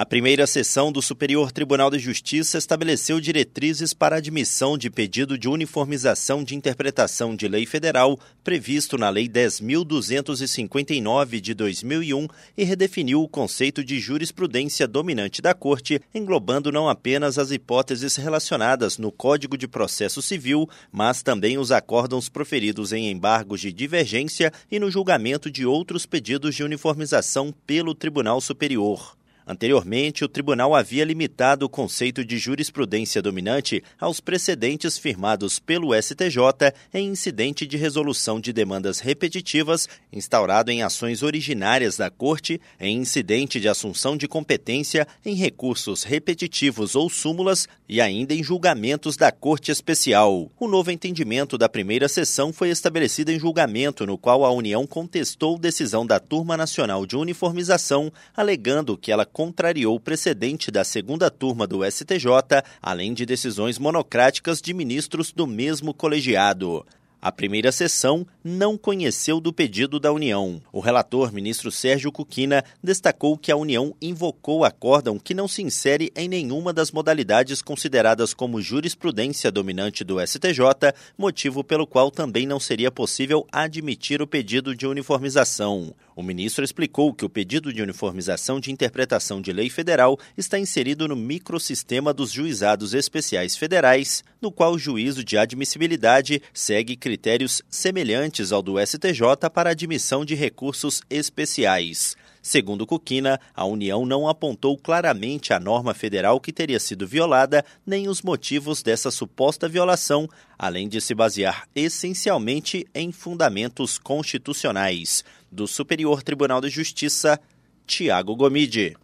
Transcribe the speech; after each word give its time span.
A 0.00 0.06
primeira 0.06 0.46
sessão 0.46 0.92
do 0.92 1.02
Superior 1.02 1.50
Tribunal 1.50 1.90
de 1.90 1.98
Justiça 1.98 2.56
estabeleceu 2.56 3.20
diretrizes 3.20 3.92
para 3.92 4.18
admissão 4.18 4.78
de 4.78 4.88
pedido 4.88 5.36
de 5.36 5.48
uniformização 5.48 6.44
de 6.44 6.54
interpretação 6.54 7.34
de 7.34 7.48
lei 7.48 7.66
federal 7.66 8.16
previsto 8.44 8.96
na 8.96 9.10
Lei 9.10 9.28
10.259 9.28 11.40
de 11.40 11.52
2001 11.52 12.28
e 12.56 12.62
redefiniu 12.62 13.24
o 13.24 13.28
conceito 13.28 13.82
de 13.82 13.98
jurisprudência 13.98 14.86
dominante 14.86 15.42
da 15.42 15.52
Corte, 15.52 16.00
englobando 16.14 16.70
não 16.70 16.88
apenas 16.88 17.36
as 17.36 17.50
hipóteses 17.50 18.14
relacionadas 18.14 18.98
no 18.98 19.10
Código 19.10 19.58
de 19.58 19.66
Processo 19.66 20.22
Civil, 20.22 20.70
mas 20.92 21.24
também 21.24 21.58
os 21.58 21.72
acórdãos 21.72 22.28
proferidos 22.28 22.92
em 22.92 23.10
embargos 23.10 23.60
de 23.60 23.72
divergência 23.72 24.52
e 24.70 24.78
no 24.78 24.92
julgamento 24.92 25.50
de 25.50 25.66
outros 25.66 26.06
pedidos 26.06 26.54
de 26.54 26.62
uniformização 26.62 27.52
pelo 27.66 27.96
Tribunal 27.96 28.40
Superior. 28.40 29.17
Anteriormente, 29.50 30.22
o 30.26 30.28
tribunal 30.28 30.74
havia 30.74 31.06
limitado 31.06 31.64
o 31.64 31.70
conceito 31.70 32.22
de 32.22 32.36
jurisprudência 32.36 33.22
dominante 33.22 33.82
aos 33.98 34.20
precedentes 34.20 34.98
firmados 34.98 35.58
pelo 35.58 35.98
STJ 35.98 36.74
em 36.92 37.08
incidente 37.08 37.66
de 37.66 37.78
resolução 37.78 38.38
de 38.38 38.52
demandas 38.52 39.00
repetitivas, 39.00 39.88
instaurado 40.12 40.70
em 40.70 40.82
ações 40.82 41.22
originárias 41.22 41.96
da 41.96 42.10
Corte, 42.10 42.60
em 42.78 42.98
incidente 42.98 43.58
de 43.58 43.70
assunção 43.70 44.18
de 44.18 44.28
competência, 44.28 45.08
em 45.24 45.34
recursos 45.34 46.02
repetitivos 46.02 46.94
ou 46.94 47.08
súmulas 47.08 47.66
e 47.88 48.02
ainda 48.02 48.34
em 48.34 48.42
julgamentos 48.44 49.16
da 49.16 49.32
Corte 49.32 49.70
Especial. 49.70 50.50
O 50.60 50.68
novo 50.68 50.90
entendimento 50.90 51.56
da 51.56 51.70
primeira 51.70 52.06
sessão 52.06 52.52
foi 52.52 52.68
estabelecido 52.68 53.32
em 53.32 53.38
julgamento, 53.38 54.04
no 54.04 54.18
qual 54.18 54.44
a 54.44 54.52
União 54.52 54.86
contestou 54.86 55.58
decisão 55.58 56.06
da 56.06 56.20
Turma 56.20 56.54
Nacional 56.54 57.06
de 57.06 57.16
Uniformização, 57.16 58.12
alegando 58.36 58.94
que 58.94 59.10
ela 59.10 59.24
contrariou 59.38 59.94
o 59.94 60.00
precedente 60.00 60.68
da 60.68 60.82
segunda 60.82 61.30
turma 61.30 61.64
do 61.64 61.88
STJ, 61.88 62.26
além 62.82 63.14
de 63.14 63.24
decisões 63.24 63.78
monocráticas 63.78 64.60
de 64.60 64.74
ministros 64.74 65.30
do 65.30 65.46
mesmo 65.46 65.94
colegiado. 65.94 66.84
A 67.20 67.32
primeira 67.32 67.72
sessão 67.72 68.24
não 68.44 68.78
conheceu 68.78 69.40
do 69.40 69.52
pedido 69.52 69.98
da 69.98 70.12
União. 70.12 70.62
O 70.72 70.78
relator, 70.78 71.32
ministro 71.32 71.68
Sérgio 71.68 72.12
Cuquina, 72.12 72.64
destacou 72.80 73.36
que 73.36 73.50
a 73.50 73.56
União 73.56 73.92
invocou 74.00 74.64
acórdão 74.64 75.18
que 75.18 75.34
não 75.34 75.48
se 75.48 75.60
insere 75.60 76.12
em 76.14 76.28
nenhuma 76.28 76.72
das 76.72 76.92
modalidades 76.92 77.60
consideradas 77.60 78.32
como 78.32 78.62
jurisprudência 78.62 79.50
dominante 79.50 80.04
do 80.04 80.24
STJ, 80.24 80.94
motivo 81.18 81.64
pelo 81.64 81.88
qual 81.88 82.08
também 82.08 82.46
não 82.46 82.60
seria 82.60 82.90
possível 82.90 83.44
admitir 83.50 84.22
o 84.22 84.26
pedido 84.26 84.72
de 84.72 84.86
uniformização. 84.86 85.92
O 86.14 86.22
ministro 86.22 86.64
explicou 86.64 87.14
que 87.14 87.24
o 87.24 87.28
pedido 87.28 87.72
de 87.72 87.80
uniformização 87.80 88.58
de 88.58 88.72
interpretação 88.72 89.40
de 89.40 89.52
lei 89.52 89.70
federal 89.70 90.18
está 90.36 90.58
inserido 90.58 91.06
no 91.06 91.14
microsistema 91.14 92.12
dos 92.12 92.32
juizados 92.32 92.92
especiais 92.92 93.56
federais, 93.56 94.24
no 94.42 94.50
qual 94.50 94.72
o 94.72 94.78
juízo 94.78 95.22
de 95.22 95.38
admissibilidade 95.38 96.42
segue 96.52 96.96
critérios 97.08 97.62
semelhantes 97.70 98.52
ao 98.52 98.60
do 98.60 98.74
STJ 98.78 99.48
para 99.50 99.70
admissão 99.70 100.26
de 100.26 100.34
recursos 100.34 101.00
especiais. 101.08 102.14
Segundo 102.42 102.86
Cuquina, 102.86 103.40
a 103.56 103.64
União 103.64 104.04
não 104.04 104.28
apontou 104.28 104.76
claramente 104.76 105.54
a 105.54 105.58
norma 105.58 105.94
federal 105.94 106.38
que 106.38 106.52
teria 106.52 106.78
sido 106.78 107.06
violada, 107.06 107.64
nem 107.86 108.08
os 108.08 108.20
motivos 108.20 108.82
dessa 108.82 109.10
suposta 109.10 109.66
violação, 109.66 110.28
além 110.58 110.86
de 110.86 111.00
se 111.00 111.14
basear 111.14 111.66
essencialmente 111.74 112.86
em 112.94 113.10
fundamentos 113.10 113.96
constitucionais. 113.96 115.24
Do 115.50 115.66
Superior 115.66 116.22
Tribunal 116.22 116.60
de 116.60 116.68
Justiça, 116.68 117.40
Tiago 117.86 118.36
Gomide. 118.36 118.98